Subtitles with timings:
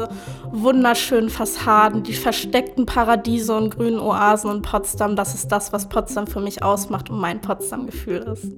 [0.00, 0.08] diese
[0.50, 6.26] wunderschönen Fassaden, die versteckten Paradiese und grünen Oasen in Potsdam, das ist das, was Potsdam
[6.26, 8.52] für mich ausmacht und mein Potsdam-Gefühl ist.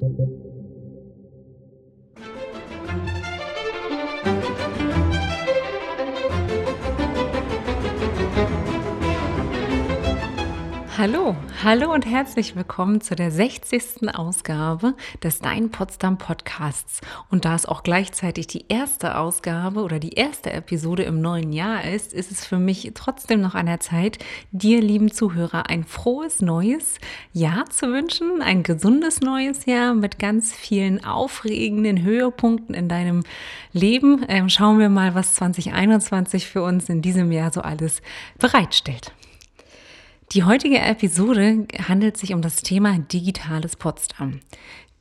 [11.02, 11.34] Hallo,
[11.64, 14.14] hallo und herzlich willkommen zu der 60.
[14.14, 17.00] Ausgabe des Dein Potsdam Podcasts.
[17.28, 21.82] Und da es auch gleichzeitig die erste Ausgabe oder die erste Episode im neuen Jahr
[21.82, 24.18] ist, ist es für mich trotzdem noch an der Zeit,
[24.52, 26.98] dir, lieben Zuhörer, ein frohes neues
[27.32, 28.40] Jahr zu wünschen.
[28.40, 33.24] Ein gesundes neues Jahr mit ganz vielen aufregenden Höhepunkten in deinem
[33.72, 34.24] Leben.
[34.28, 38.02] Ähm, schauen wir mal, was 2021 für uns in diesem Jahr so alles
[38.38, 39.12] bereitstellt.
[40.32, 44.40] Die heutige Episode handelt sich um das Thema digitales Potsdam.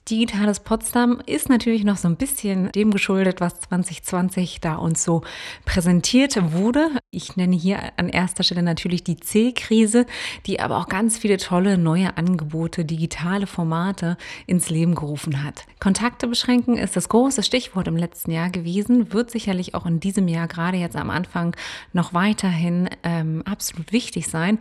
[0.10, 5.22] Digitales Potsdam ist natürlich noch so ein bisschen dem geschuldet, was 2020 da uns so
[5.64, 6.90] präsentiert wurde.
[7.12, 10.06] Ich nenne hier an erster Stelle natürlich die C-Krise,
[10.48, 14.18] die aber auch ganz viele tolle neue Angebote, digitale Formate
[14.48, 15.66] ins Leben gerufen hat.
[15.80, 20.28] Kontakte beschränken ist das große Stichwort im letzten Jahr gewesen, wird sicherlich auch in diesem
[20.28, 21.56] Jahr, gerade jetzt am Anfang,
[21.94, 24.58] noch weiterhin ähm, absolut wichtig sein.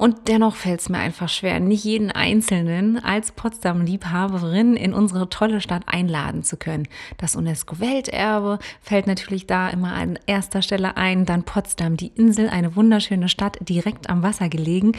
[0.00, 5.60] Und dennoch fällt es mir einfach schwer, nicht jeden Einzelnen als Potsdam-Liebhaberin in unsere tolle
[5.60, 6.88] Stadt einladen zu können.
[7.18, 11.26] Das UNESCO-Welterbe fällt natürlich da immer an erster Stelle ein.
[11.26, 14.92] Dann Potsdam, die Insel, eine wunderschöne Stadt, direkt am Wasser gelegen.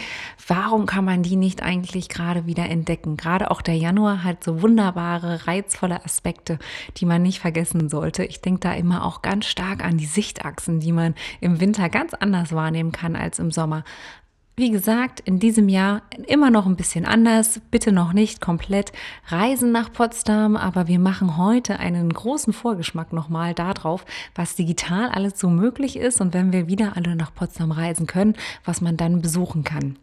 [0.48, 3.18] Warum kann man die nicht eigentlich gerade wieder entdecken?
[3.18, 6.60] Gerade auch der Januar hat so wunderbare, reizvolle Aspekte,
[6.98, 8.24] die man nicht vergessen sollte.
[8.24, 12.14] Ich denke da immer auch ganz stark an die Sichtachsen, die man im Winter ganz
[12.14, 13.84] anders wahrnehmen kann als im Sommer.
[14.58, 18.92] Wie gesagt, in diesem Jahr immer noch ein bisschen anders, bitte noch nicht komplett
[19.28, 25.40] reisen nach Potsdam, aber wir machen heute einen großen Vorgeschmack nochmal darauf, was digital alles
[25.40, 28.36] so möglich ist und wenn wir wieder alle nach Potsdam reisen können,
[28.66, 29.98] was man dann besuchen kann.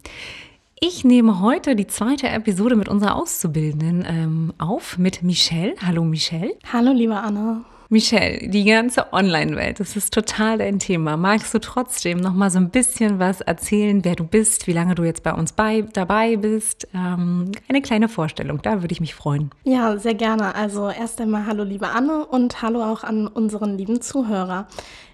[0.80, 5.74] Ich nehme heute die zweite Episode mit unserer Auszubildenden ähm, auf, mit Michelle.
[5.84, 6.54] Hallo Michelle.
[6.72, 7.64] Hallo liebe Anna.
[7.90, 11.16] Michelle, die ganze Online-Welt, das ist total dein Thema.
[11.16, 14.94] Magst du trotzdem noch mal so ein bisschen was erzählen, wer du bist, wie lange
[14.94, 16.86] du jetzt bei uns bei, dabei bist?
[16.92, 19.52] Ähm, eine kleine Vorstellung, da würde ich mich freuen.
[19.64, 20.54] Ja, sehr gerne.
[20.54, 24.68] Also erst einmal hallo liebe Anne und hallo auch an unseren lieben Zuhörer.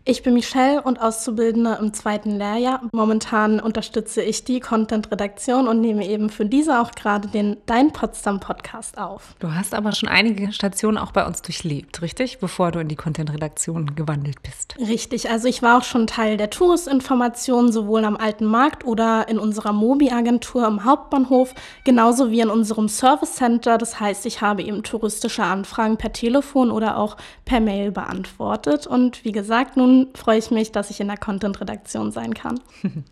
[0.06, 2.82] Ich bin Michelle und Auszubildende im zweiten Lehrjahr.
[2.92, 8.98] Momentan unterstütze ich die Content-Redaktion und nehme eben für diese auch gerade den Dein Potsdam-Podcast
[8.98, 9.34] auf.
[9.38, 12.38] Du hast aber schon einige Stationen auch bei uns durchlebt, richtig?
[12.38, 14.76] Bevor du in die Content-Redaktion gewandelt bist.
[14.78, 19.38] Richtig, also ich war auch schon Teil der Touristinformation, sowohl am Alten Markt oder in
[19.38, 21.54] unserer Mobi-Agentur im Hauptbahnhof,
[21.84, 23.78] genauso wie in unserem Service Center.
[23.78, 27.16] Das heißt, ich habe eben touristische Anfragen per Telefon oder auch
[27.47, 28.87] per Mail beantwortet.
[28.87, 32.60] Und wie gesagt, nun freue ich mich, dass ich in der Content-Redaktion sein kann.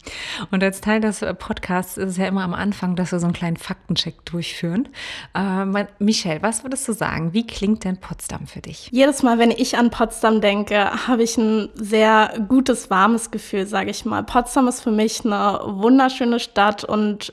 [0.51, 3.35] Und als Teil des Podcasts ist es ja immer am Anfang, dass wir so einen
[3.35, 4.89] kleinen Faktencheck durchführen.
[5.35, 7.33] Äh, Michelle, was würdest du sagen?
[7.33, 8.89] Wie klingt denn Potsdam für dich?
[8.93, 13.91] Jedes Mal, wenn ich an Potsdam denke, habe ich ein sehr gutes, warmes Gefühl, sage
[13.91, 14.23] ich mal.
[14.23, 17.33] Potsdam ist für mich eine wunderschöne Stadt und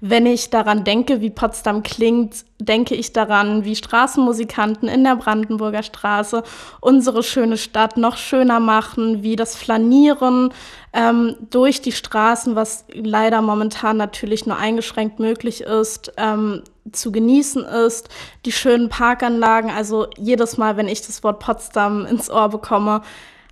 [0.00, 5.82] wenn ich daran denke, wie Potsdam klingt, denke ich daran, wie Straßenmusikanten in der Brandenburger
[5.82, 6.42] Straße
[6.80, 10.52] unsere schöne Stadt noch schöner machen, wie das Flanieren
[10.92, 17.64] ähm, durch die Straßen, was leider momentan natürlich nur eingeschränkt möglich ist, ähm, zu genießen
[17.64, 18.08] ist,
[18.44, 19.70] die schönen Parkanlagen.
[19.70, 23.02] Also jedes Mal, wenn ich das Wort Potsdam ins Ohr bekomme,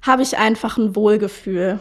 [0.03, 1.79] habe ich einfach ein Wohlgefühl.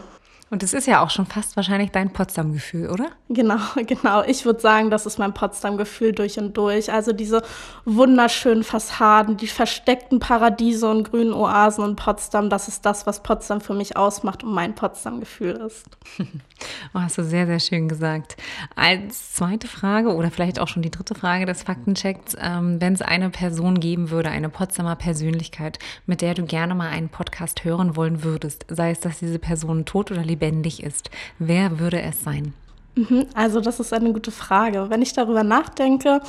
[0.50, 3.10] Und es ist ja auch schon fast wahrscheinlich dein Potsdam-Gefühl, oder?
[3.28, 4.24] Genau, genau.
[4.24, 6.92] Ich würde sagen, das ist mein Potsdam-Gefühl durch und durch.
[6.92, 7.42] Also diese
[7.84, 13.60] wunderschönen Fassaden, die versteckten Paradiese und grünen Oasen in Potsdam, das ist das, was Potsdam
[13.60, 15.86] für mich ausmacht und mein Potsdam-Gefühl ist.
[16.18, 18.36] oh, hast du sehr, sehr schön gesagt.
[18.74, 23.02] Als zweite Frage oder vielleicht auch schon die dritte Frage des Faktenchecks, ähm, wenn es
[23.02, 27.94] eine Person geben würde, eine Potsdamer Persönlichkeit, mit der du gerne mal einen Podcast hören
[27.94, 32.22] wollen würdest, sei es, dass diese Person tot oder lebt, lebendig ist, wer würde es
[32.22, 32.54] sein?
[32.96, 34.86] Mhm, also das ist eine gute Frage.
[34.90, 36.20] Wenn ich darüber nachdenke,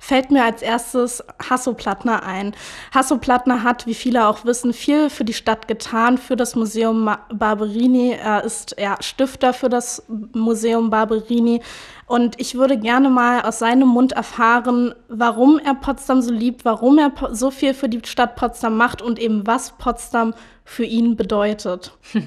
[0.00, 2.56] fällt mir als erstes Hasso Plattner ein.
[2.92, 7.08] Hasso Plattner hat, wie viele auch wissen, viel für die Stadt getan, für das Museum
[7.32, 8.12] Barberini.
[8.12, 10.02] Er ist ja, Stifter für das
[10.34, 11.62] Museum Barberini.
[12.06, 16.98] Und ich würde gerne mal aus seinem Mund erfahren, warum er Potsdam so liebt, warum
[16.98, 21.92] er so viel für die Stadt Potsdam macht und eben was Potsdam für ihn bedeutet.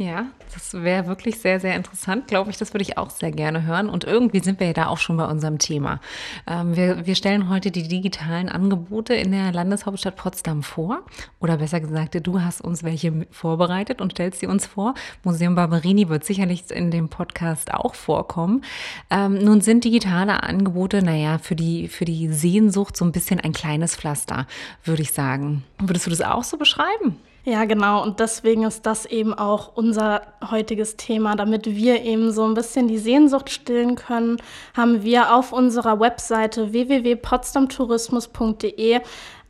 [0.00, 0.26] Ja,
[0.58, 2.56] Das wäre wirklich sehr, sehr interessant, glaube ich.
[2.56, 3.88] Das würde ich auch sehr gerne hören.
[3.88, 6.00] Und irgendwie sind wir ja da auch schon bei unserem Thema.
[6.48, 11.02] Ähm, wir, wir stellen heute die digitalen Angebote in der Landeshauptstadt Potsdam vor.
[11.38, 14.94] Oder besser gesagt, du hast uns welche vorbereitet und stellst sie uns vor.
[15.22, 18.64] Museum Barberini wird sicherlich in dem Podcast auch vorkommen.
[19.10, 23.52] Ähm, nun sind digitale Angebote, naja, für die, für die Sehnsucht so ein bisschen ein
[23.52, 24.48] kleines Pflaster,
[24.82, 25.62] würde ich sagen.
[25.78, 27.16] Würdest du das auch so beschreiben?
[27.48, 28.02] Ja, genau.
[28.02, 31.34] Und deswegen ist das eben auch unser heutiges Thema.
[31.34, 34.36] Damit wir eben so ein bisschen die Sehnsucht stillen können,
[34.76, 39.00] haben wir auf unserer Webseite www.potsdamtourismus.de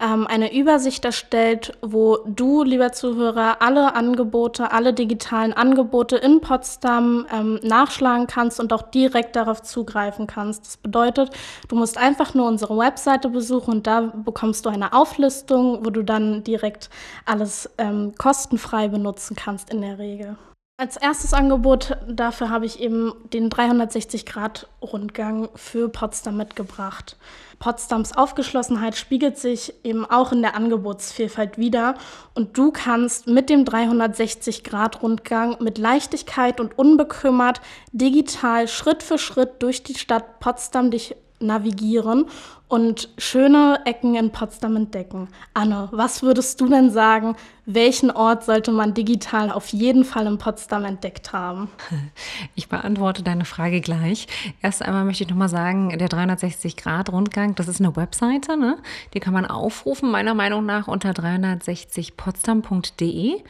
[0.00, 7.26] ähm, eine Übersicht erstellt, wo du, lieber Zuhörer, alle Angebote, alle digitalen Angebote in Potsdam
[7.32, 10.66] ähm, nachschlagen kannst und auch direkt darauf zugreifen kannst.
[10.66, 11.30] Das bedeutet,
[11.68, 16.02] du musst einfach nur unsere Webseite besuchen und da bekommst du eine Auflistung, wo du
[16.02, 16.90] dann direkt
[17.24, 20.36] alles ähm, kostenfrei benutzen kannst in der Regel.
[20.80, 27.16] Als erstes Angebot dafür habe ich eben den 360-Grad-Rundgang für Potsdam mitgebracht.
[27.58, 31.96] Potsdams Aufgeschlossenheit spiegelt sich eben auch in der Angebotsvielfalt wider
[32.34, 37.60] und du kannst mit dem 360-Grad-Rundgang mit Leichtigkeit und unbekümmert
[37.90, 42.26] digital Schritt für Schritt durch die Stadt Potsdam dich navigieren
[42.68, 45.28] und schöne Ecken in Potsdam entdecken.
[45.54, 47.34] Anne, was würdest du denn sagen,
[47.70, 51.68] welchen Ort sollte man digital auf jeden Fall in Potsdam entdeckt haben?
[52.54, 54.26] Ich beantworte deine Frage gleich.
[54.62, 58.78] Erst einmal möchte ich nochmal sagen, der 360-Grad-Rundgang, das ist eine Webseite, ne?
[59.14, 63.42] die kann man aufrufen, meiner Meinung nach, unter 360potsdam.de.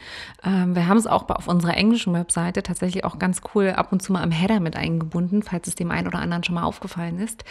[0.43, 4.01] Ähm, wir haben es auch auf unserer englischen Webseite tatsächlich auch ganz cool ab und
[4.01, 7.19] zu mal im Header mit eingebunden, falls es dem einen oder anderen schon mal aufgefallen
[7.19, 7.43] ist.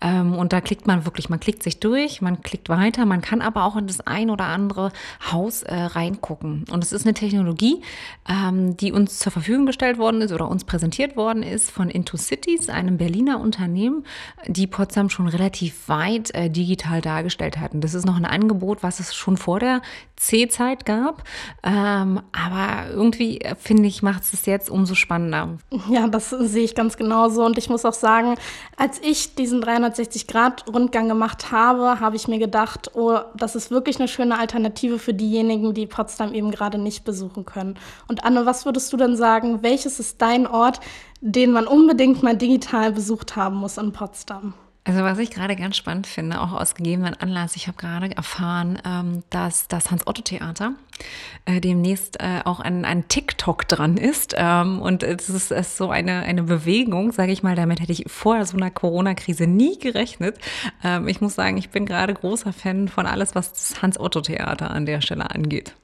[0.00, 3.42] Ähm, und da klickt man wirklich, man klickt sich durch, man klickt weiter, man kann
[3.42, 4.92] aber auch in das ein oder andere
[5.30, 6.64] Haus äh, rein angucken.
[6.70, 7.82] Und es ist eine Technologie,
[8.28, 12.16] ähm, die uns zur Verfügung gestellt worden ist oder uns präsentiert worden ist von Into
[12.16, 14.04] Cities, einem Berliner Unternehmen,
[14.46, 17.80] die Potsdam schon relativ weit äh, digital dargestellt hatten.
[17.80, 19.82] Das ist noch ein Angebot, was es schon vor der
[20.16, 21.24] C-Zeit gab.
[21.62, 25.58] Ähm, aber irgendwie, äh, finde ich, macht es jetzt umso spannender.
[25.90, 27.44] Ja, das sehe ich ganz genauso.
[27.44, 28.34] Und ich muss auch sagen,
[28.76, 34.08] als ich diesen 360-Grad-Rundgang gemacht habe, habe ich mir gedacht, oh, das ist wirklich eine
[34.08, 37.78] schöne Alternative für diejenigen, die Potsdam Potsdam eben gerade nicht besuchen können.
[38.08, 40.80] Und Anne, was würdest du denn sagen, welches ist dein Ort,
[41.20, 44.54] den man unbedingt mal digital besucht haben muss in Potsdam?
[44.86, 48.78] Also was ich gerade ganz spannend finde, auch aus gegebenen Anlass, ich habe gerade erfahren,
[48.86, 50.74] ähm, dass das Hans-Otto-Theater
[51.44, 54.36] äh, demnächst äh, auch ein, ein TikTok dran ist.
[54.38, 58.04] Ähm, und es ist, ist so eine, eine Bewegung, sage ich mal, damit hätte ich
[58.06, 60.38] vor so einer Corona-Krise nie gerechnet.
[60.84, 64.86] Ähm, ich muss sagen, ich bin gerade großer Fan von alles, was das Hans-Otto-Theater an
[64.86, 65.74] der Stelle angeht.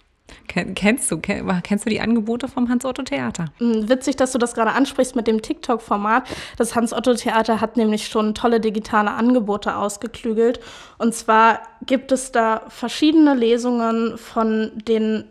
[0.74, 3.46] Kennst du, kennst du die Angebote vom Hans-Otto-Theater?
[3.58, 6.24] Hm, witzig, dass du das gerade ansprichst mit dem TikTok-Format.
[6.58, 10.60] Das Hans-Otto-Theater hat nämlich schon tolle digitale Angebote ausgeklügelt.
[10.98, 15.24] Und zwar gibt es da verschiedene Lesungen von den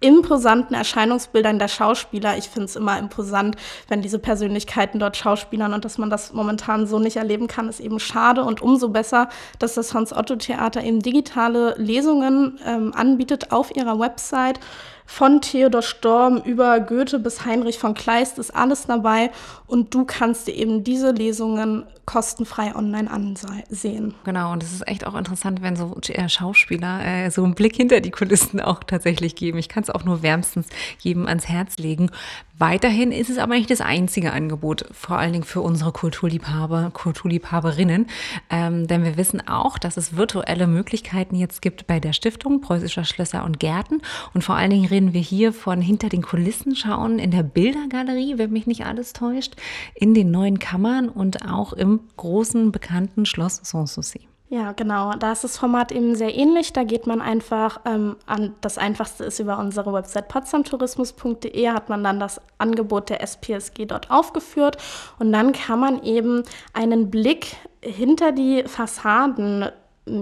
[0.00, 2.36] imposanten Erscheinungsbildern der Schauspieler.
[2.36, 3.56] Ich finde es immer imposant,
[3.88, 7.80] wenn diese Persönlichkeiten dort schauspielern und dass man das momentan so nicht erleben kann, ist
[7.80, 9.28] eben schade und umso besser,
[9.58, 14.60] dass das Hans-Otto-Theater eben digitale Lesungen ähm, anbietet auf ihrer Website.
[15.06, 19.30] Von Theodor Storm über Goethe bis Heinrich von Kleist ist alles dabei
[19.66, 24.14] und du kannst dir eben diese Lesungen kostenfrei online ansehen.
[24.24, 27.76] Genau, und es ist echt auch interessant, wenn so äh, Schauspieler äh, so einen Blick
[27.76, 29.58] hinter die Kulissen auch tatsächlich geben.
[29.58, 30.68] Ich kann es auch nur wärmstens
[31.00, 32.10] jedem ans Herz legen.
[32.58, 38.06] Weiterhin ist es aber nicht das einzige Angebot, vor allen Dingen für unsere Kulturliebhaber, Kulturliebhaberinnen.
[38.48, 43.04] Ähm, denn wir wissen auch, dass es virtuelle Möglichkeiten jetzt gibt bei der Stiftung Preußischer
[43.04, 44.00] Schlösser und Gärten.
[44.32, 48.38] Und vor allen Dingen reden wir hier von hinter den Kulissen schauen in der Bildergalerie,
[48.38, 49.56] wenn mich nicht alles täuscht,
[49.94, 54.28] in den neuen Kammern und auch im großen bekannten Schloss Sanssouci.
[54.48, 55.12] Ja, genau.
[55.14, 56.72] Da ist das Format eben sehr ähnlich.
[56.72, 62.04] Da geht man einfach ähm, an, das einfachste ist über unsere Website potsdamtourismus.de, hat man
[62.04, 64.76] dann das Angebot der SPSG dort aufgeführt
[65.18, 69.68] und dann kann man eben einen Blick hinter die Fassaden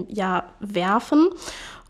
[0.09, 1.29] ja, werfen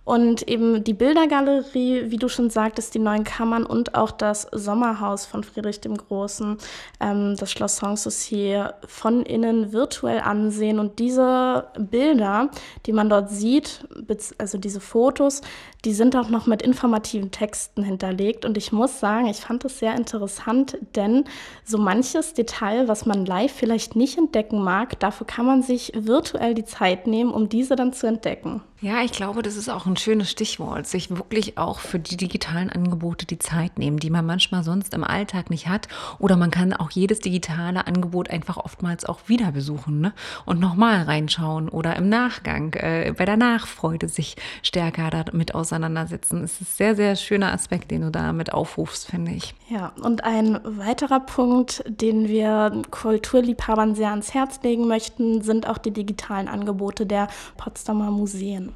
[0.05, 5.25] und eben die Bildergalerie, wie du schon sagtest, die neuen Kammern und auch das Sommerhaus
[5.25, 6.59] von Friedrich dem Großen,
[7.01, 10.79] ähm, das Schloss Sanssouci von innen virtuell ansehen.
[10.79, 12.51] Und diese Bilder,
[12.85, 13.89] die man dort sieht,
[14.37, 15.41] also diese Fotos,
[15.87, 18.45] die sind auch noch mit informativen Texten hinterlegt.
[18.45, 21.25] Und ich muss sagen, ich fand es sehr interessant, denn
[21.65, 26.53] so manches Detail, was man live vielleicht nicht entdecken mag, dafür kann man sich virtuell
[26.53, 28.63] die Zeit nehmen, um diese dann zu entdecken.
[28.85, 32.69] Ja, ich glaube, das ist auch ein schönes Stichwort, sich wirklich auch für die digitalen
[32.69, 35.89] Angebote die Zeit nehmen, die man manchmal sonst im Alltag nicht hat.
[36.19, 40.13] Oder man kann auch jedes digitale Angebot einfach oftmals auch wieder besuchen ne?
[40.45, 46.45] und nochmal reinschauen oder im Nachgang äh, bei der Nachfreude sich stärker damit auseinandersetzen.
[46.45, 49.55] Es ist ein sehr, sehr schöner Aspekt, den du damit aufrufst, finde ich.
[49.71, 55.79] Ja, und ein weiterer Punkt, den wir Kulturliebhabern sehr ans Herz legen möchten, sind auch
[55.79, 58.74] die digitalen Angebote der Potsdamer Museen.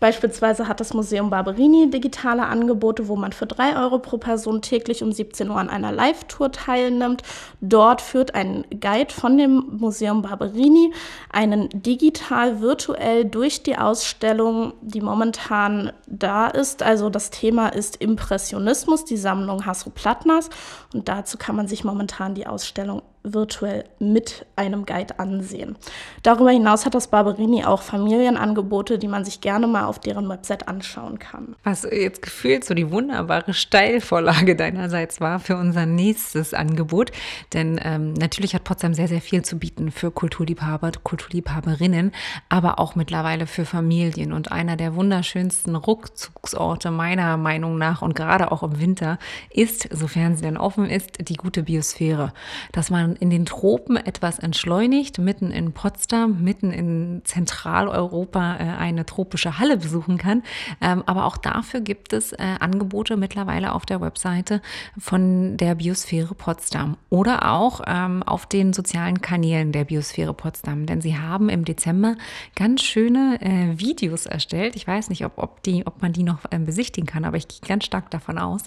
[0.00, 5.02] Beispielsweise hat das Museum Barberini digitale Angebote, wo man für drei Euro pro Person täglich
[5.02, 7.22] um 17 Uhr an einer Live-Tour teilnimmt.
[7.60, 10.94] Dort führt ein Guide von dem Museum Barberini
[11.30, 16.82] einen digital virtuell durch die Ausstellung, die momentan da ist.
[16.82, 20.48] Also das Thema ist Impressionismus, die Sammlung Hasso Plattners.
[20.94, 25.76] Und dazu kann man sich momentan die Ausstellung virtuell mit einem Guide ansehen.
[26.22, 30.68] Darüber hinaus hat das Barberini auch Familienangebote, die man sich gerne mal auf deren Website
[30.68, 31.54] anschauen kann.
[31.62, 37.10] Was jetzt gefühlt so die wunderbare Steilvorlage deinerseits war für unser nächstes Angebot.
[37.52, 42.12] Denn ähm, natürlich hat Potsdam sehr, sehr viel zu bieten für Kulturliebhaber, Kulturliebhaberinnen,
[42.48, 44.32] aber auch mittlerweile für Familien.
[44.32, 49.18] Und einer der wunderschönsten Rückzugsorte meiner Meinung nach und gerade auch im Winter
[49.50, 52.32] ist, sofern sie denn offen ist, die gute Biosphäre.
[52.72, 59.06] Dass man in den Tropen etwas entschleunigt, mitten in Potsdam, mitten in Zentraleuropa äh, eine
[59.06, 60.42] tropische Halle besuchen kann.
[60.80, 64.62] Ähm, aber auch dafür gibt es äh, Angebote mittlerweile auf der Webseite
[64.98, 70.86] von der Biosphäre Potsdam oder auch ähm, auf den sozialen Kanälen der Biosphäre Potsdam.
[70.86, 72.16] Denn sie haben im Dezember
[72.54, 74.76] ganz schöne äh, Videos erstellt.
[74.76, 77.60] Ich weiß nicht, ob, ob, die, ob man die noch besichtigen kann, aber ich gehe
[77.66, 78.62] ganz stark davon aus,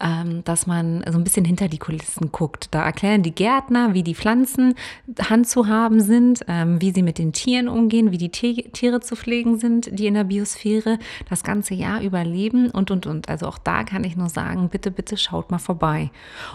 [0.00, 2.68] ähm, dass man so ein bisschen hinter die Kulissen guckt.
[2.70, 4.74] Da erklären die Gärtner, Partner, wie die Pflanzen
[5.20, 9.98] handzuhaben sind, ähm, wie sie mit den Tieren umgehen, wie die Tiere zu pflegen sind,
[9.98, 13.28] die in der Biosphäre das ganze Jahr überleben und, und, und.
[13.28, 16.10] Also auch da kann ich nur sagen, bitte, bitte schaut mal vorbei.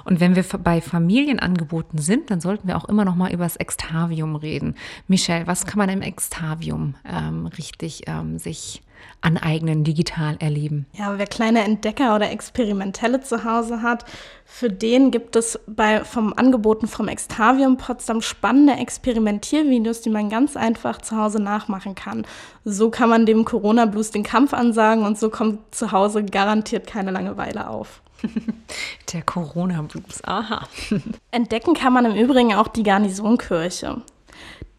[0.05, 3.55] Und wenn wir bei Familienangeboten sind, dann sollten wir auch immer noch mal über das
[3.55, 4.75] Extavium reden.
[5.07, 8.81] Michelle, was kann man im Extavium ähm, richtig ähm, sich
[9.23, 10.85] aneignen, digital erleben.
[10.93, 14.05] Ja, wer kleine Entdecker oder Experimentelle zu Hause hat,
[14.45, 20.57] für den gibt es bei vom Angeboten vom Extavium Potsdam spannende Experimentiervideos, die man ganz
[20.57, 22.25] einfach zu Hause nachmachen kann.
[22.65, 26.85] So kann man dem Corona Blues den Kampf ansagen und so kommt zu Hause garantiert
[26.85, 28.01] keine Langeweile auf.
[29.13, 30.67] Der Corona Blues, aha.
[31.31, 34.01] Entdecken kann man im Übrigen auch die Garnisonkirche.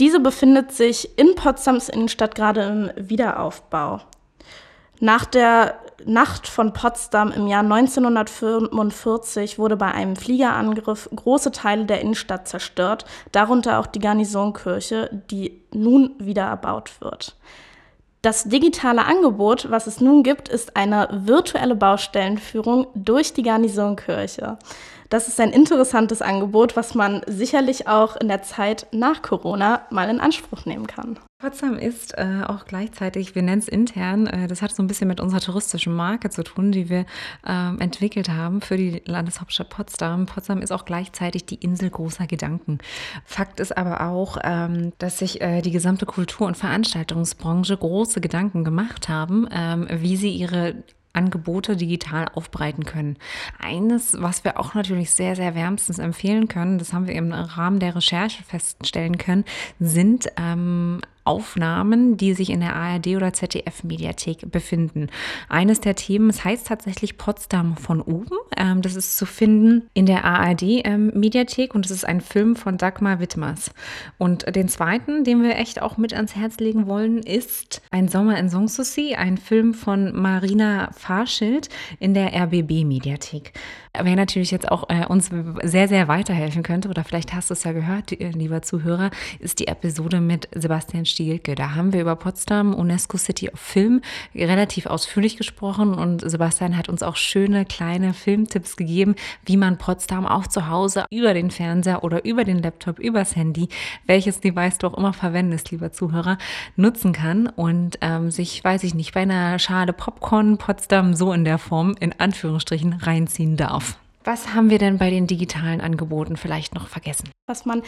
[0.00, 4.00] Diese befindet sich in Potsdams Innenstadt gerade im Wiederaufbau.
[5.04, 5.74] Nach der
[6.06, 13.04] Nacht von Potsdam im Jahr 1945 wurde bei einem Fliegerangriff große Teile der Innenstadt zerstört,
[13.30, 17.36] darunter auch die Garnisonkirche, die nun wieder erbaut wird.
[18.22, 24.56] Das digitale Angebot, was es nun gibt, ist eine virtuelle Baustellenführung durch die Garnisonkirche.
[25.14, 30.10] Das ist ein interessantes Angebot, was man sicherlich auch in der Zeit nach Corona mal
[30.10, 31.20] in Anspruch nehmen kann.
[31.38, 35.06] Potsdam ist äh, auch gleichzeitig, wir nennen es intern, äh, das hat so ein bisschen
[35.06, 37.06] mit unserer touristischen Marke zu tun, die wir
[37.46, 40.26] äh, entwickelt haben für die Landeshauptstadt Potsdam.
[40.26, 42.78] Potsdam ist auch gleichzeitig die Insel großer Gedanken.
[43.24, 48.64] Fakt ist aber auch, ähm, dass sich äh, die gesamte Kultur- und Veranstaltungsbranche große Gedanken
[48.64, 50.82] gemacht haben, ähm, wie sie ihre
[51.14, 53.16] Angebote digital aufbereiten können.
[53.58, 57.78] Eines, was wir auch natürlich sehr, sehr wärmstens empfehlen können, das haben wir im Rahmen
[57.78, 59.44] der Recherche feststellen können,
[59.78, 65.08] sind ähm, Aufnahmen, die sich in der ARD oder ZDF-Mediathek befinden.
[65.48, 68.36] Eines der Themen, es heißt tatsächlich Potsdam von oben.
[68.56, 72.76] Ähm, das ist zu finden in der ARD-Mediathek ähm, und es ist ein Film von
[72.76, 73.70] Dagmar Wittmers.
[74.18, 78.38] Und den zweiten, den wir echt auch mit ans Herz legen wollen, ist Ein Sommer
[78.38, 81.68] in Sanssouci, ein Film von Marina Fahrschild
[82.00, 83.52] in der RBB-Mediathek.
[83.98, 85.30] Wer natürlich jetzt auch äh, uns
[85.62, 89.68] sehr, sehr weiterhelfen könnte, oder vielleicht hast du es ja gehört, lieber Zuhörer, ist die
[89.68, 91.54] Episode mit Sebastian Stielke.
[91.54, 94.00] Da haben wir über Potsdam, UNESCO City of Film
[94.34, 99.14] relativ ausführlich gesprochen und Sebastian hat uns auch schöne kleine Filmtipps gegeben,
[99.46, 103.68] wie man Potsdam auch zu Hause über den Fernseher oder über den Laptop, übers Handy,
[104.06, 106.36] welches Device du auch immer verwendest, lieber Zuhörer,
[106.74, 111.44] nutzen kann und ähm, sich, weiß ich nicht, bei einer Schale Popcorn Potsdam so in
[111.44, 113.96] der Form in Anführungsstrichen reinziehen darf.
[114.26, 117.28] Was haben wir denn bei den digitalen Angeboten vielleicht noch vergessen?
[117.46, 117.82] Was man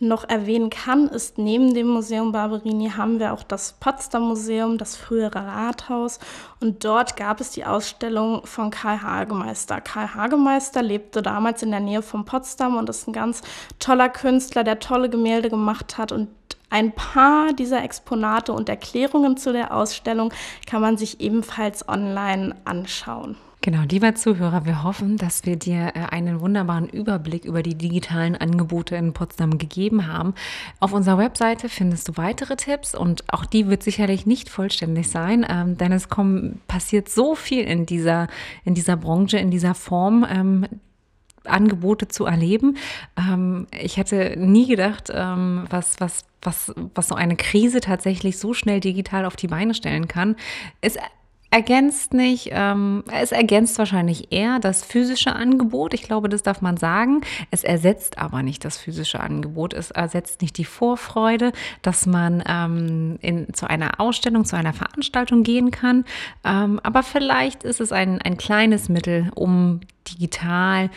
[0.00, 4.96] noch erwähnen kann, ist neben dem Museum Barberini haben wir auch das Potsdam Museum, das
[4.96, 6.18] frühere Rathaus.
[6.60, 9.82] Und dort gab es die Ausstellung von Karl Hagemeister.
[9.82, 13.42] Karl Hagemeister lebte damals in der Nähe von Potsdam und ist ein ganz
[13.78, 16.10] toller Künstler, der tolle Gemälde gemacht hat.
[16.10, 16.28] Und
[16.70, 20.32] ein paar dieser Exponate und Erklärungen zu der Ausstellung
[20.66, 23.36] kann man sich ebenfalls online anschauen.
[23.64, 28.34] Genau, lieber Zuhörer, wir hoffen, dass wir dir äh, einen wunderbaren Überblick über die digitalen
[28.34, 30.34] Angebote in Potsdam gegeben haben.
[30.80, 35.46] Auf unserer Webseite findest du weitere Tipps und auch die wird sicherlich nicht vollständig sein,
[35.48, 38.26] ähm, denn es kommt, passiert so viel in dieser,
[38.64, 40.26] in dieser Branche, in dieser Form.
[40.28, 40.66] Ähm,
[41.44, 42.76] Angebote zu erleben.
[43.18, 48.54] Ähm, ich hätte nie gedacht, ähm, was, was, was, was so eine Krise tatsächlich so
[48.54, 50.36] schnell digital auf die Beine stellen kann.
[50.80, 50.96] Es
[51.52, 55.92] ergänzt nicht, ähm, es ergänzt wahrscheinlich eher das physische Angebot.
[55.92, 57.20] Ich glaube, das darf man sagen.
[57.50, 59.74] Es ersetzt aber nicht das physische Angebot.
[59.74, 65.42] Es ersetzt nicht die Vorfreude, dass man ähm, in, zu einer Ausstellung, zu einer Veranstaltung
[65.42, 66.06] gehen kann.
[66.42, 70.88] Ähm, aber vielleicht ist es ein, ein kleines Mittel, um digital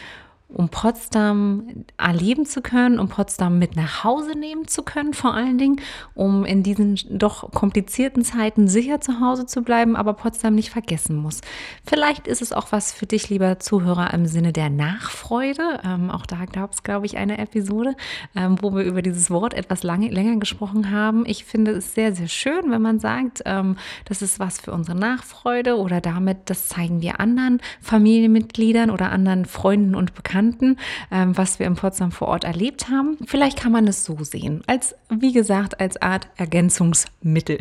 [0.56, 5.58] um Potsdam erleben zu können, um Potsdam mit nach Hause nehmen zu können, vor allen
[5.58, 5.82] Dingen,
[6.14, 11.18] um in diesen doch komplizierten Zeiten sicher zu Hause zu bleiben, aber Potsdam nicht vergessen
[11.18, 11.42] muss.
[11.86, 15.82] Vielleicht ist es auch was für dich, lieber Zuhörer, im Sinne der Nachfreude.
[15.84, 17.94] Ähm, auch da gab es, glaube ich, eine Episode,
[18.34, 21.26] ähm, wo wir über dieses Wort etwas lange, länger gesprochen haben.
[21.26, 24.98] Ich finde es sehr, sehr schön, wenn man sagt, ähm, das ist was für unsere
[24.98, 30.78] Nachfreude oder damit, das zeigen wir anderen Familienmitgliedern oder anderen Freunden und Bekannten Bekannten,
[31.12, 33.18] ähm, was wir in Potsdam vor Ort erlebt haben.
[33.26, 37.58] Vielleicht kann man es so sehen, als, wie gesagt, als Art Ergänzungsmittel.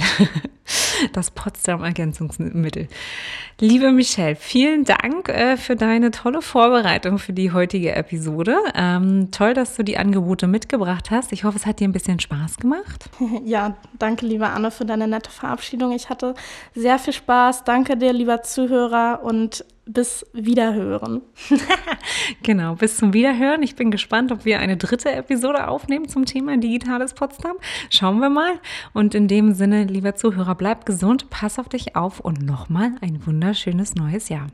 [1.13, 2.89] das Potsdam-Ergänzungsmittel.
[3.61, 8.57] Liebe Michelle, vielen Dank äh, für deine tolle Vorbereitung für die heutige Episode.
[8.75, 11.33] Ähm, toll, dass du die Angebote mitgebracht hast.
[11.33, 13.11] Ich hoffe, es hat dir ein bisschen Spaß gemacht.
[13.45, 15.93] Ja, danke, liebe Anne, für deine nette Verabschiedung.
[15.93, 16.35] Ich hatte
[16.75, 17.65] sehr viel Spaß.
[17.65, 21.23] Danke dir, lieber Zuhörer, und bis Wiederhören.
[22.43, 23.63] genau, bis zum Wiederhören.
[23.63, 27.57] Ich bin gespannt, ob wir eine dritte Episode aufnehmen zum Thema Digitales Potsdam.
[27.91, 28.61] Schauen wir mal.
[28.93, 33.27] Und in dem Sinne, lieber Zuhörer, bleib gesund, pass auf dich auf und nochmal ein
[33.27, 34.47] wunderschönes neues Jahr.